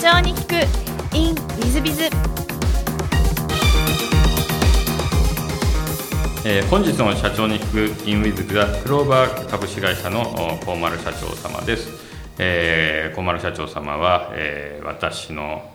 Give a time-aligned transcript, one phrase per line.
[0.00, 0.54] 長に聞く
[1.14, 2.04] in ウィズビズ
[6.46, 11.90] えー本日の社長に聞くインウィズはクローバー株式会社のお高丸社長様です、
[12.38, 15.70] えー、高丸社長様は、えー私の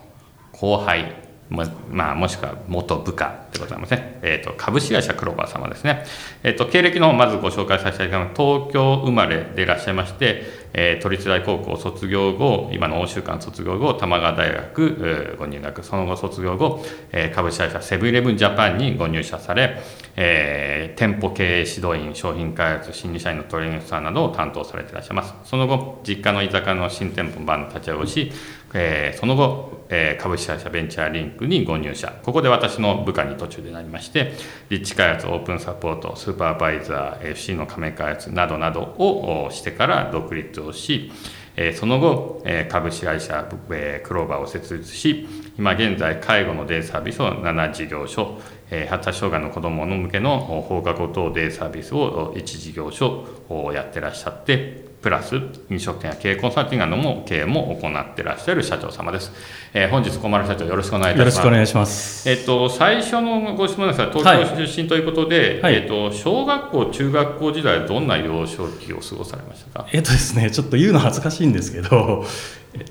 [0.52, 6.04] 後輩ままあ、もしくは元部下でございますね、えー、と株式会社クローバー様ですね、
[6.42, 8.42] えー、と経歴のまずご紹介させていただきます。
[8.42, 10.42] 東京生まれでいらっしゃいまして、
[10.72, 15.82] えー都立大高校卒業後今の欧州館卒業後玉川大学、えご入学。
[15.84, 19.80] その後卒業後、えー株式会社セブンイレブンジャパンにご入社され、
[20.16, 25.34] えー店舗経営指導員商品開発新入社員のトレーニングスターなどを担当されていらっしゃいます。
[25.44, 28.32] その後実家の居酒屋の新店舗版立ち上げをし、
[28.74, 32.12] えーその後、えー株式会社ベンチャーリンクにご入社。
[32.22, 34.32] ここで私の部下に途中でなりまして
[34.68, 41.12] 立地開発オープンサポートスーパーバイザー FC の加盟開発などなどをしてから独立をし
[41.56, 45.26] えその後、え株式会社、えクローバーを設立し、
[45.58, 48.38] 今現在、介護のデイサービスを7事業所、
[48.70, 55.36] え発達障害の子どもの向けの放課後等デイサービスを1事業所をやってらっしゃって、プラス
[55.70, 59.30] 飲食店や経営コンサルティングなども経営も行ってらっしゃる社長様です。
[59.72, 61.36] えー本日、小丸社長、よろしくお願いいたします。
[61.36, 62.28] よろしくお願いします。
[62.28, 69.86] えっと、最初のご質問ですが、東京出身ということで、はいえっと、小学校、中学校時代、どんな幼少期を過ごされましたか？
[69.92, 72.24] えっとですね、ちょっと言うの恥ずかしいんですけど、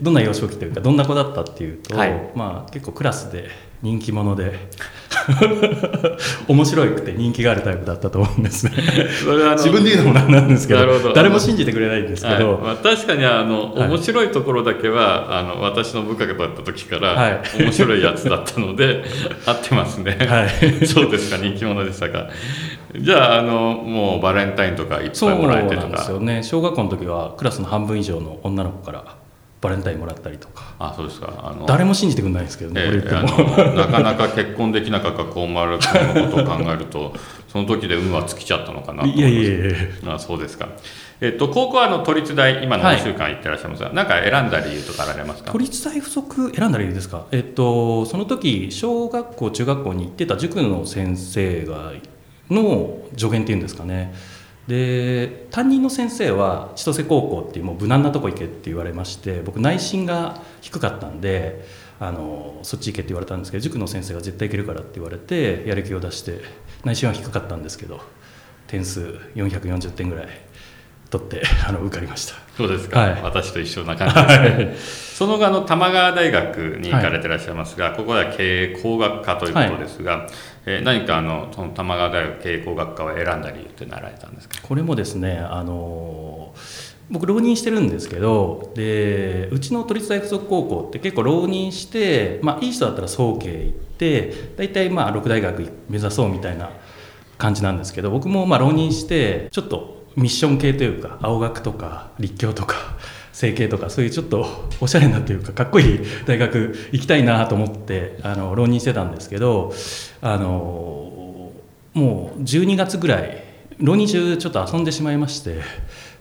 [0.01, 3.49] どんな幼少期というか、どんな子だったっていうと、はいまあ結構クラスで
[3.81, 4.53] 人気者で、
[6.47, 8.71] 面白くて人気があるタイプだったと思うんですね。
[9.23, 11.13] それは自分で言うのもなんなんですけどなるほど。
[11.13, 12.61] 誰も信じてくれないんですけど、はい。
[12.61, 13.89] まあ、確かにあの、はい。
[13.89, 17.41] 面白いところだけはあの私の部下だった時から、はい。
[17.59, 19.03] 面白いやつだったので
[19.45, 20.49] 合ってますね、はい。
[20.85, 22.27] そうですか人気者でしたか。
[22.97, 26.43] じゃああのもうバレンタインとかいっぱいもらえてとなんですかよね。
[26.43, 29.24] 小学校の時はクラスの半分以上の女の子から
[29.65, 31.33] バレンタインもらったりとか、あそうですか。
[31.43, 33.55] あの誰も信じてくれないんですけどね、え俺言ってえも。
[33.57, 37.13] あのなかなか結婚できなかった高丸君のことを考えると
[37.51, 39.19] その時で運は尽きちゃったのかなと思います。
[39.19, 39.71] いやいやい
[40.05, 40.69] やあそうですか。
[41.21, 45.51] えっと、高校はあの都立大、今の2週間行ってらっしゃいますが、なんか選んだ理由とかあられますか？
[45.51, 51.93] 都立大附属選んだ理由ですか、えっと、その時小学校中学校に行ってた塾の先生が
[52.49, 54.13] の助言っていうんですかね
[54.67, 61.65] で担任の先生は千歳高校っていうもう無難なとこ行けって言われまして僕内心が低かったんで
[61.99, 66.41] あのそっち行けって言われたんですけど塾の先生が絶対行けるからって言われてやる気を出して
[66.83, 68.01] 内心は低かったんですけど
[68.67, 70.27] 点数440点ぐらい。
[71.09, 72.33] 取ってあの受かりました。
[72.57, 73.21] そうですか、はい。
[73.21, 74.75] 私と一緒な感じですね。
[75.15, 80.27] その後あの、玉川大学に行かれてらっしゃいますが、ここでは経営工学科ということですが、
[80.65, 84.55] えー何かあのその玉川大学経営工学科を選んだ理由ってなられたんですか？
[84.63, 86.53] これもですねあの
[87.11, 96.71] 僕浪人してるんですけどでうちの都立大附属高校って結構浪人して、まあ、いい人だったら早慶行って大体まあ六大学目指そうみたいな
[97.37, 102.95] 感じなんですけど僕もまあ浪人してちょっとミッション系というか青学とか立教とか
[103.33, 104.45] 整形とかそういうちょっと
[104.79, 109.73] おしゃれなというかかっこいい 大学行きたいなと思ってあの浪人してたんですけど
[110.21, 111.51] あの
[111.93, 113.43] もう12月ぐらい
[113.77, 115.59] 浪人中ちょっと遊んでしまいまして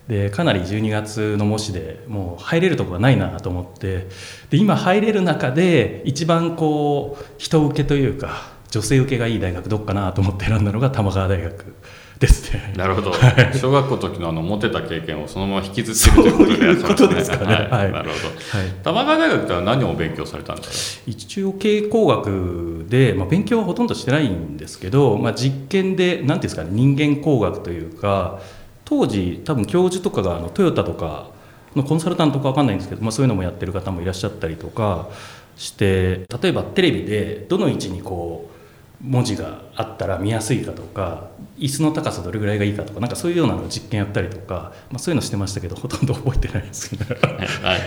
[0.09, 4.09] でかなり12月の模試でもう入れるとこがないなと思って
[4.51, 11.77] で今入れる中で一番こう人受けというか女性受けがいい大学どっかなと思って選んだのが玉川大学。
[12.27, 12.73] ですね。
[12.77, 13.13] なるほど、
[13.55, 17.55] 小学校の時のあのモテた経験をそのまま引きずってるということでいらっしゃるんそういうことですかね。
[17.55, 17.69] はい。
[17.69, 17.93] はい。
[17.93, 18.59] なるほど。
[18.59, 21.03] はい玉川大学では何を勉強されたんですか？
[21.07, 28.41] 一応経営工学で、まあ、勉強はほとんどしてないんですけど、まあ、実験で何ていうんですかね人間工学というか
[28.85, 31.31] 当時多分教授とかがあのトヨタとか
[31.75, 35.09] のコンサルタントか分かんないんですけど、まあ、そういうのもやってる方もいらっしゃったりとか
[35.57, 38.55] して例えばテレビでどの位置にこう
[39.05, 47.05] 文字があったら見やすいかとか椅子の高さどれぐらいがいいかとかなんかそういうようなの実験やったりとか、まあ、そういうのしてましたけどほとんど覚えてないですけど。
[47.15, 47.81] はい、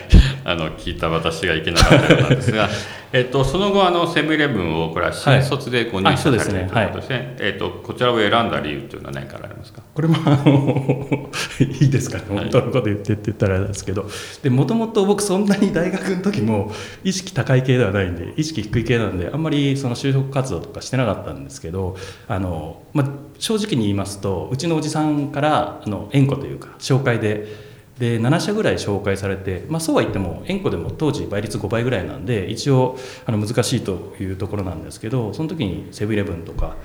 [0.47, 2.69] あの聞いた私がいけなかったようなんですが、
[3.11, 9.81] えっと、その後あのセブンイレブンをこれは新卒でご入社されるということですね,、えっと、こちらを選んだ理由というのは何かありますか？
[9.93, 11.29] これもあの
[11.59, 12.23] いいですかね。
[12.29, 14.09] 本当のこと言ってって言ったらあれですけど。
[14.49, 16.71] もともと僕そんなに大学の時も
[17.03, 21.97] 意識高い系ではないんで意識低い系なんであんまりその就職活動とかしてなかったんですけど
[22.29, 23.07] あの、まあ、
[23.37, 27.66] 正直に言いますとうちのおじさんからあの縁故というか紹介で
[27.99, 36.75] で7社ぐらい紹介されて、まあ、そうは言っても円弧でも当時倍率5倍ぐらいなんで一応あの難しいというところなんですけどその時にセブンイレブンとか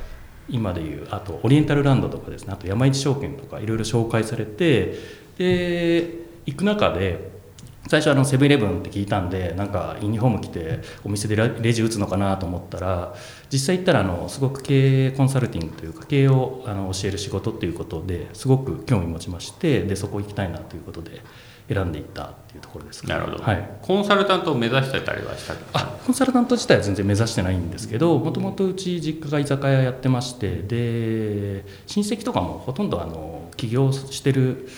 [0.48, 4.94] 今でいうあとオリエンタルランドとかですねあと山一証券とかいろいろ紹介されて
[5.38, 6.08] で
[6.46, 7.30] 行く中で
[7.88, 13.14] 最初あのセブンイレブンって聞いたんでなんかユニフォーム着てお店でレジ打つのかなと思ったら
[13.50, 21.22] 実際行ったらあのすごく経営コンサルティングというか経営をあの教える仕事っていうことですごく興味持ちましてでそこ行きたいなということで
[21.68, 34.68] 選んでいったっていうところですなるほど、はい、コンサルタントを目指してたりはしたあコンサルタント自体は全然目指してないんですけどもともとうち実家が居酒屋やってましてで親戚とかもほとんどあの起業してる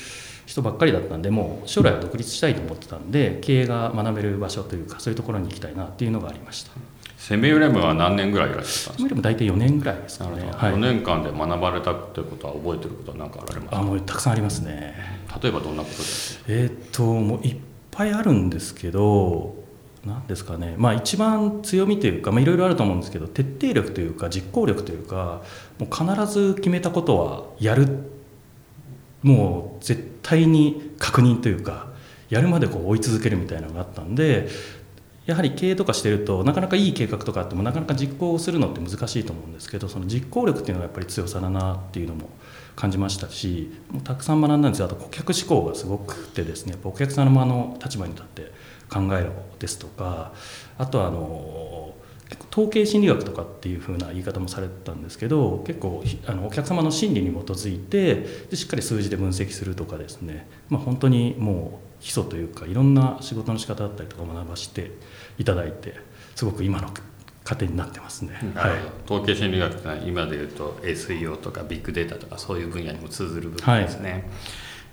[0.46, 6.72] 人ばっかりだったんでもう将来は独立したいと思ってたんで経営が学べる場所というかそういうところに行きたいなっていうのがありました。
[7.16, 9.22] セブンイレブンは何年ぐらいいらっしゃったんですか？
[9.22, 13.78] 大体4年ぐらいですかね、はい、4年間で学ばれたってことは覚えてることは何かあられますか？
[13.78, 14.94] あもうたくさんありますね。
[15.42, 16.44] 例えばどんなことですか？
[16.48, 17.56] えー、っともういっ
[17.90, 19.54] ぱいあるんですけど
[20.04, 20.74] 何ですかね。
[20.76, 25.40] まあ一番強みというかいろいろあると思うんですけど徹底力というか実行力というか
[25.78, 27.88] もう必ず決めたことはやる
[29.24, 31.88] もう絶対に確認というか
[32.28, 34.48] やるまでこう追い続けるみたいなのがあったんで
[35.26, 42.28] やはり経営とかしてるとなかなかいい計画とかあってもなかなか実行するのって難しいと思うんですけどその実行力っていうのがやっぱり強さだなっていうのも
[42.76, 44.86] 感じましたしもうたくさん学んだんですよ。
[44.86, 48.52] あと顧客志向がすごくてですねやっぱお客様の立場に立って
[48.90, 50.32] 考えろですとか
[50.76, 51.93] あとはあの
[52.50, 58.14] 統計心理学とかっていう風な言い方もされてたんですけど結構あのお客様の心理に基づいて
[58.50, 64.90] でしっかり数字で分析するとかですね、まあ、本当にもう基礎というかいろんな仕事の仕方だったりとか学ばせて
[65.38, 65.94] いただいて
[66.34, 66.88] すごく今の
[67.44, 68.72] 糧になってますね、はい、
[69.04, 74.12] 統計心理学ってのは今でいうと SEO とかビッグデータとかそういう分野にも通ずる部分ですね。
[74.12, 74.24] はい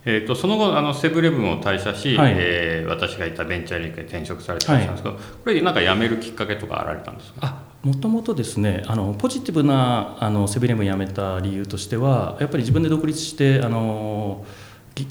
[0.04, 7.62] えーと、その後あのセブンイレブンを退社し、はい、えー、私がいたベンチャーリンクに転職されてたんですけど、はい、これなんか辞めるきっかけとかあられたんですか？
[7.84, 14.46] もともとですねあのポジティブなあのセブンイレブン辞めた理由としてはやっぱり自分で独立してあの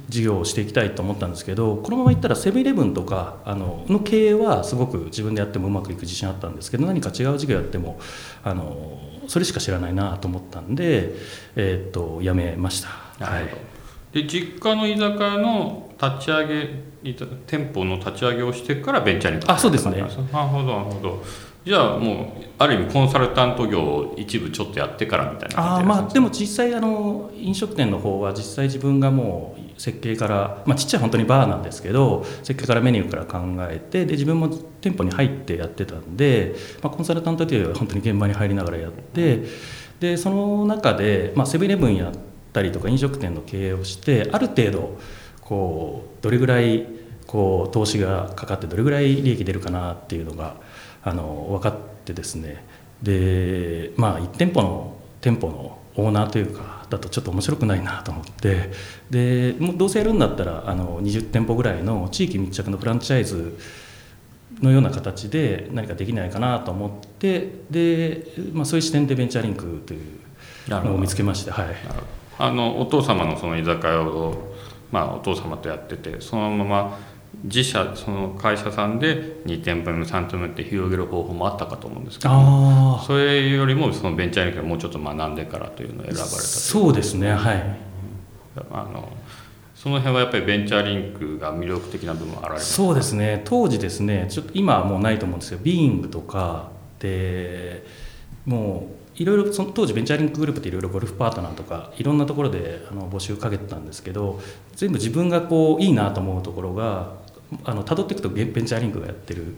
[0.08, 7.98] 事業をしていきたいと思ったんですけどこのままいったらセブンイレブンとかあのの経営はすごく自分でやってもうまくいく自信あったんですけど何か違う事業やっても
[8.44, 11.14] あのそれしか知らないなと思ったんで、
[11.56, 12.88] えー、っと辞めました。
[13.24, 13.44] はい
[14.12, 16.90] で実家の居酒屋の立ち上げ
[17.46, 19.98] 店舗の立ち上げをしてからベンチャーにあそうですね。
[19.98, 21.22] なるほどなるほど。
[21.64, 33.40] じゃあもうある意味コンサルタント業を一部ちょっとやってからみたいなあまあでも実際あの飲食店の方は実際自分がもう設計から、まあ、ちっちゃい本当にバーなんですけど設計からメニューから考
[33.70, 39.44] えてで自分も店舗に入ってやってたんで、まあ、コンサルタントというよりは本当に現場に入りながらやって
[40.00, 42.14] でその中で、まあ、セブンイレブンやっ
[42.52, 44.98] たりとか飲食店の経営をしてある程度
[45.40, 46.86] こうどれぐらい
[47.26, 50.56] こう投資がかかってどれぐらい利益出るかなっていうのが
[51.02, 51.74] あの分かっ
[52.04, 52.64] てですね。
[53.02, 58.70] でまあ1店舗の店舗のオーナーというかだとちょっと面白くないなと思って
[59.10, 63.58] でもうどうせやるんだったらあの20店舗ぐらいの地域密着のフランチャイズ
[64.60, 70.00] のような形で何かできないかなと思ってで、まあ、そういう視点でベンチャーリンクという
[70.68, 71.66] のを見つけまして、はい、
[72.38, 74.54] あのお父様のその居酒屋を、
[74.90, 76.98] まあ、お父様とやっててそのまま
[77.44, 87.90] 自社その会社さんで2店舗目3店舗目って広げる方法もあったかと思うんですけどそれよりもそのベンチャーリンクもうちょっと学んでからというのを選ばれたそうですねはい。
[88.70, 89.08] あの
[89.74, 93.40] その辺はやっぱりベンチャーリンクが魅力的な部分あられそうですね。
[93.46, 97.86] 当時ですねちょっと今はもうないと思うんですけどビーイングとかで
[98.46, 104.40] もういろいろその当時ベンチャーリンクグループっていろいろゴルフパートナーとかいろんなところであの募集かけてたんですけど
[104.76, 107.14] 全部自分がこういいなと思うところが
[107.64, 109.56] あの辿っていくとベンチャーリンクがやってる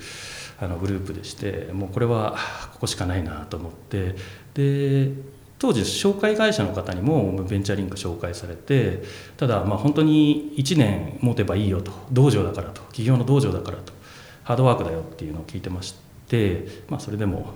[0.59, 2.37] あのグループでしてもうこれは
[2.73, 4.15] ここしかないなと思って
[4.55, 5.12] で
[5.59, 9.03] 当時紹介会社の方にもベンチャーリンク紹介されて
[9.37, 13.93] ただまあ本当に1年持てばいいよと道場だからと企業の道場だからと
[14.43, 15.95] ハードワークだよっていうのを聞いてまし
[16.27, 17.55] て、まあ、それでも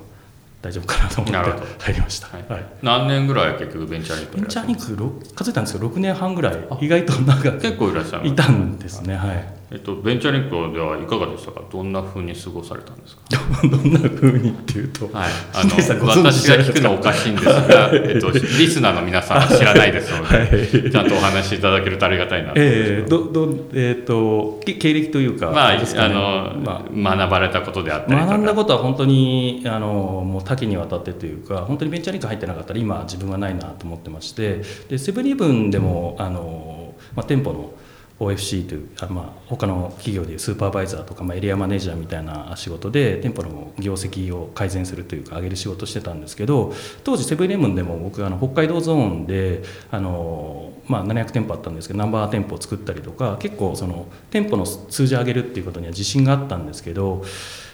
[0.62, 6.58] 大丈夫かなと思って入りました、はい、何年ぐらい結局ベンチャーリンクベンチャーリンク数えたんですけど6年半ぐらい。
[6.80, 9.14] 意外と長く結構いらっしゃるいたんですね。
[9.16, 11.61] はいえっと、ベンチャーリンクではいかがでしたか？
[11.73, 13.23] どんなふうに過ごされたんですか？
[13.66, 15.70] どんなふうにっていうと、はい、あの
[16.06, 22.54] 私が聞くのおかしいんですが、 えっと、リスナーの皆さんは知らないですので、はい、ちゃんとお話しいただけるとありがたいなと。
[22.58, 26.52] えー、どどえーと、経歴というか、まあ、ね、あの、
[26.94, 37.73] まあ、学ばれたことであったり学んだことは本当にあのもう多岐にわたってというか本当にベンチャーリンク入ってなかったら今自分はないなと思ってましてでセブンイレブンでもあの、まあ、店舗の
[38.18, 46.73] OFC というあ、まあ、他の企業でいうスーパーバイザーとか、まあ、エリアマネージャーみたいな仕事で店舗の業績を改善するというか上げる仕事してたんですけど
[47.04, 57.23] 当時セブンイレブンでも僕あの北海道ゾーンであの、まあ、700店舗あったんですけどナンバーワン店舗を作ったりとか結構その店舗の数字を上げるっていうことには自信があったんですけど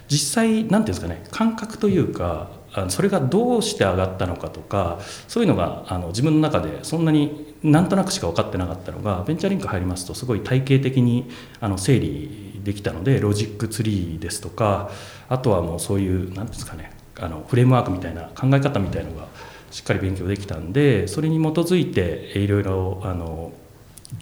[0.08, 4.98] 実際何ていうんですかね感覚というかあのそれがどうして上がったのかとか
[5.28, 14.90] そういうのがあの自分の中でそんなになんとなくしか分かってなかったのがベンチャーリンク入りますとすごい体系的にあの整理できたのでロジックツリーですとか
[15.28, 19.26] あとはもうそういう何ですかねあのフレームワークみたいな考え方みたいのが
[19.70, 23.52] しっかり勉強できたんでそれに基づいていろいろあの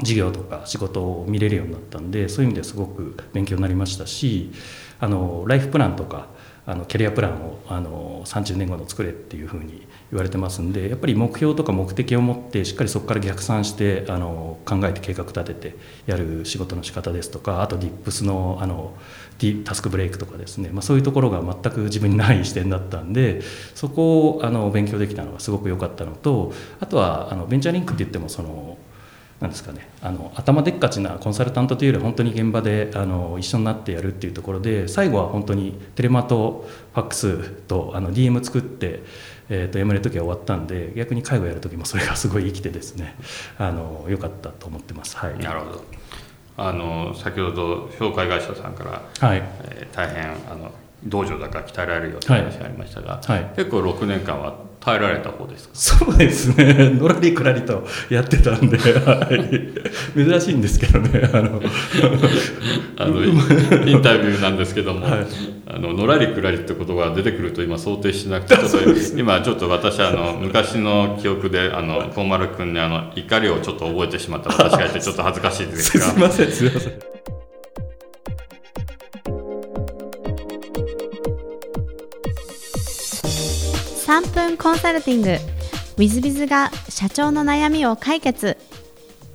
[0.03, 4.53] 事業とか仕事を見れるようになったんでそういう意味ですごく勉強になりましたし
[5.01, 6.29] あのライフプランとか
[6.67, 15.77] あのキャリアプランをあの30年後の作れっていうふうに言われてますんでやっぱり目標とか目的を持ってしっかりそこから逆算してあの考えて計画立てて
[16.07, 18.95] やる仕事の仕方ですとかあと DIPS のあの
[19.65, 23.41] タスクブレイクとかですね、まあ、そういうところが全く自分にない視点だったんで
[23.75, 28.77] そこをあの勉強できたのがすごく良かったのとあとはあのベンチャーリンクって言ってもその
[29.41, 29.89] なんですかね。
[30.03, 39.03] あの頭でっかちなコンサルタントというより本当に現場であの一緒になってやるっていうところで最後は本当にテレマとファックスとあの DM 作って、
[39.49, 43.17] えー、と辞める時は終わったんで逆に介護やる時もそれがすごい生きてですね
[43.57, 45.17] あの良かったと思ってます。
[45.17, 45.85] はい、なるほど。
[46.59, 49.39] あの先ほど紹介会社さんから、はい。
[49.39, 50.71] えー、大変あの
[51.05, 53.43] 道場だから鍛えられるよって話がありましたが、はい。
[53.45, 55.75] はい、結構6年間は耐えられた方ですか？
[55.75, 56.91] そうですね。
[56.99, 61.61] のらりくらりとやってたんで、はい、珍しいんですけどねあの。
[62.97, 65.27] あのインタビューなんですけども、はい、
[65.67, 68.79] あののらりくらりって言葉が出てくると今想定しなくてちょっと
[69.17, 76.05] 今ちょっと私あの昔の記憶であの小丸君にあの怒りをちょっと覚えてしまった私がいてちょっと恥ずかしいですが。
[76.11, 77.10] すみませんすみません
[84.11, 85.29] 3分コンサルティング。
[85.29, 85.39] w
[85.99, 88.57] i z b i z が社長の悩みを解決。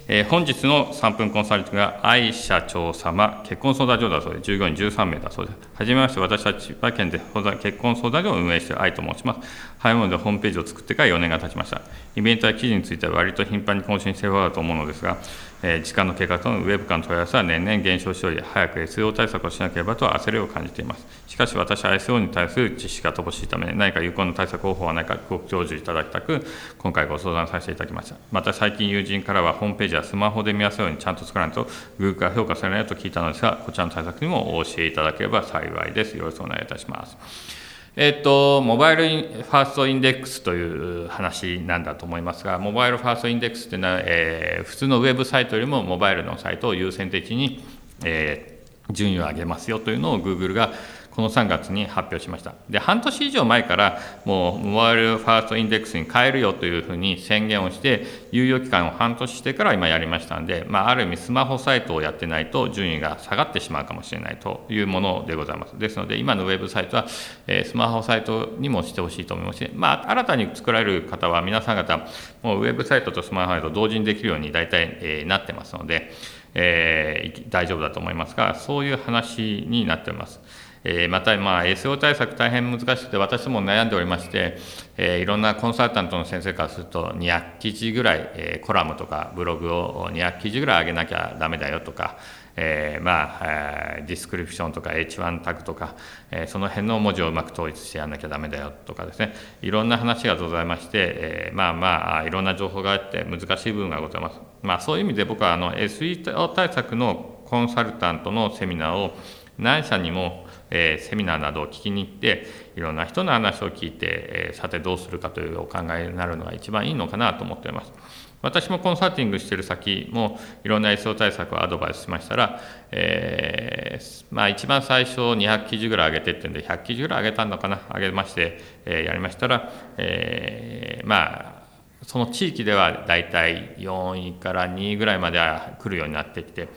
[0.09, 5.57] えー、本日の3分コンサルティングは愛社長様結婚相談所だそうで従業員13名だそうです。
[5.75, 7.21] はじめまして私は千葉県で
[7.61, 9.47] 結婚相談所を運営している愛と申します。
[9.79, 11.79] 早いものでホームページを作ってから4年が経ちました。
[12.17, 15.15] イベントや記事については割と頻繁に更新しているだと思うのですが
[15.61, 21.05] 時間の経過とのウェブ間の問い合わせは年々減少しており、早く SEO 対策をしなければと焦りを感じています。
[21.27, 26.45] しかし私は SO に対する知識が乏しいため、何か有効な対策方法はないかご教授いただきたく、
[26.77, 28.15] 今回ご相談させていただきました。
[28.31, 31.67] また最近友人からはホームページやスマホで見やすいようにちゃんと作らないと
[31.99, 36.15] Google から評価されないと聞いたのですが、こちらの対策にもお教えいただければ幸いです。
[36.15, 37.64] よろしくお願いいたします。
[37.97, 47.63] えっと、モバイルファーストインデックスという話なんだと思いますが、モバイルファーストインデックスというのは、えー、普通のウェブサイトよりもモバイルのサイトを優先的に、
[48.03, 50.73] えー、順位を上げますよというのを Google が
[51.15, 52.53] この3月に発表しました。
[52.69, 65.79] で、半年以上前から、もう、モバイルファーストインデックスに変えるよというふうに宣言をして、猶予期間を半年してから今やりましたんで、まあ、ある意味スマホサイトをやってないと順位が下がってしまうかもしれないというものでございます。
[65.79, 67.05] ですので、今のウェブサイトは、
[67.47, 71.97] え、スマホサイトにもしてほしいと思いますし、まあ、新たに作られる方は皆さん方、
[72.43, 76.11] もうウェブサイトとスマホサイト同時にできるように大体、え、なってますので、
[76.55, 80.41] えー、大丈夫だと思いますが、そういう話になっております。
[80.87, 84.57] えまた、まあ、SEO 対策大変難しくて、私も悩んでおりまして、
[84.97, 92.17] えいろんなコンサルタントの先生からすると、200記事ぐらい、えコラムとかブログを200記事ぐらい上げなきゃダメだよとか、
[92.57, 95.95] えー、まあ、ディスクリプションとか H1 タグとか、
[96.31, 104.39] えー、その辺の文字をうまく統一してやらなきゃダメだよとかですね、いろんな話がございまして、えー、まあまあ、いろんな情報があって難しい部分がございます。
[104.61, 109.15] まあ、そういう意味で僕はあの SE 対策のコンサルタントのセミナーを
[109.57, 110.44] 何社にも
[110.75, 117.93] えー、セミナーなどを聞きに行っていろんな人の話を聞いて、えー、さてどうするかというお考えになるのが一番いいのかなと思っております。
[118.41, 127.79] 私もコンサルティングしている先もいろんな SEO 対策をアドバイスしましたら、えー、まあ、一番最初200記事ぐらい上げてってんで100記事ぐらい上げたのかな？
[127.91, 131.65] 上げまして、えやりましたら、えまあ
[132.03, 136.67] その地域ではだいたい4位から2位ぐらいまでは来るようになってきて、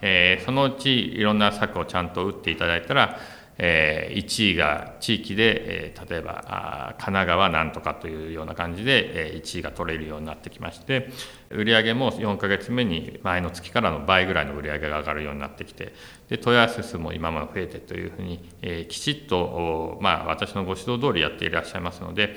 [0.00, 3.18] え、そのうちいろんな策をちゃんと打っていただいたら、
[3.62, 11.10] え、1位が地域で、え、例えば神奈川なんとかというような感じで、え、1位が取れるようになってきまして、
[11.50, 15.92] 売上も4ヶ月目に前の月からの倍ぐらいの売上が上がるようになってきて
[16.28, 22.36] で問い合わせ数も今まで増えてというふうに、え、きちっと、まあ、私のご指導通りやっていらっしゃいますので、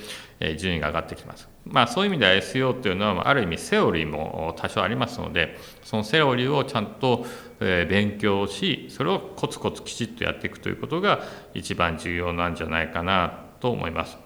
[0.57, 7.25] 順位が上がってきます、まあ、そういう意味では SEO というのはある意味セオリーも多少ありますのでそのセオリーをちゃんと、
[7.59, 11.21] 勉強しそれをコツコツきちっとやっていくということが
[11.53, 14.17] 一番重要なんじゃないかなと思います。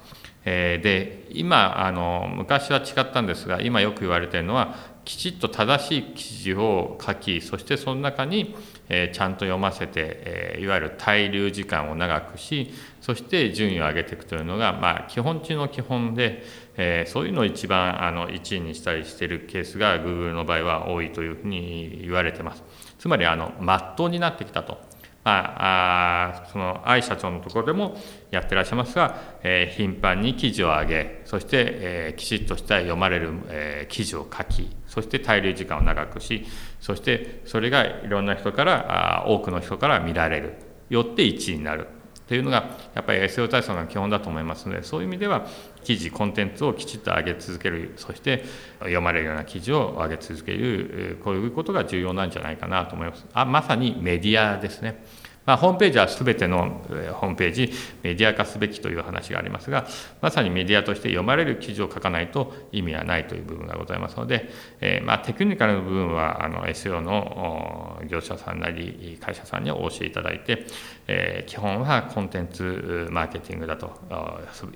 [0.43, 4.75] で今あの昔は違ったんですが今よく言われているのは
[5.08, 8.54] きちっと正しい記事を書きそしてその中に、
[8.90, 16.44] えちゃんと読ませて、えいわゆる滞留時間を長くしそして順位を上げていくというのが、まあ、基本中の基本で、
[16.76, 22.64] えそういうのを一番あの1位にしたりしているケースが Google の場合は多いというふうに言われてます。
[23.00, 24.87] つまりあの真っ当になってきたと。
[25.27, 27.98] まあ、その愛社長のところでも
[28.31, 36.46] やってらっしゃいますが、えー、頻繁に記事を上げそして、えー、きちっとした読まれる、えー、記事を書きそして滞留時間を長くし
[36.79, 40.53] そしてそれがいろんな人からあ多くの人から見られる。
[40.89, 41.88] よって1位になる。
[42.27, 45.48] というのがやっぱり SEO 対策の基本だと思いますのでそういう意味では
[45.84, 48.43] 記事コンテンツをきちっと上げ続けるそして
[48.79, 53.25] 読まれるような記事を上げ続けるこういうことが重要なんじゃないかなと思います。
[53.34, 55.03] あまさにメディアですね。
[55.48, 56.82] まあ、ホームページは全ての
[57.13, 57.72] ホームページ
[58.04, 59.88] メディア化すべきという話がありますが
[60.22, 64.50] まさにメディアとして読まれる記事を書かないと意味はないという部分がございますので、
[64.82, 70.68] えー、まあテクニカルの部分はあの SEO の業者さんなり会社さんにお教えいただいて、
[71.08, 73.98] えー、基本はコンテンツマーケティングだと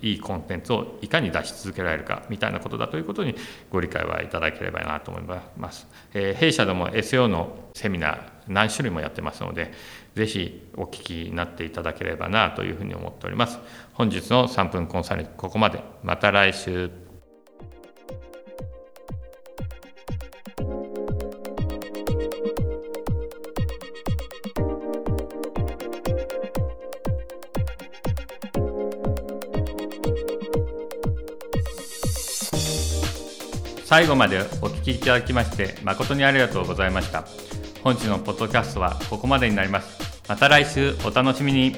[0.01, 3.35] いいコンテンツをいかに出し続けられるかみたいなことだということに
[3.69, 5.23] ご理解はいただければなと思い
[5.57, 5.85] ます。
[6.13, 9.71] えー、弊社でも SEO のセミナー何種類もやってますので、
[10.15, 13.59] ぜひお聞きになっていただければなというふうに思っております。
[13.93, 15.83] 本日の3分コンサルここまで。
[16.03, 16.91] また来週。
[33.91, 37.25] 最後までお聞きいただきまして誠にありがとうございました。
[37.83, 40.21] 本日のポッドキャストはここまでになります。
[40.27, 41.75] また来週お楽しみに。